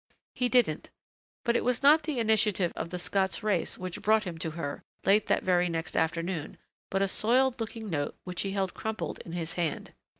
He 0.33 0.49
didn't. 0.49 0.89
But 1.45 1.55
it 1.55 1.63
was 1.63 1.83
not 1.83 2.01
the 2.01 2.17
initiative 2.19 2.73
of 2.75 2.89
the 2.89 2.97
Scots 2.97 3.43
race 3.43 3.77
which 3.77 4.01
brought 4.01 4.23
him 4.23 4.39
to 4.39 4.49
her, 4.57 4.81
late 5.05 5.27
that 5.27 5.43
very 5.43 5.69
next 5.69 5.95
afternoon, 5.95 6.57
but 6.89 7.03
a 7.03 7.07
soiled 7.07 7.59
looking 7.59 7.87
note 7.87 8.15
which 8.23 8.41
he 8.41 8.53
held 8.53 8.73
crumpled 8.73 9.19
in 9.19 9.33
his 9.33 9.53
hand. 9.53 9.93